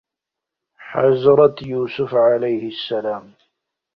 حضرت 0.91 1.61
يوسف 1.61 2.15
ع 2.15 3.21